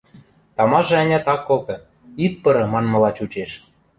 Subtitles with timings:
[0.55, 1.75] Тамажы-ӓнят ак колты,
[2.25, 3.51] «ит пыры» манмыла чучеш.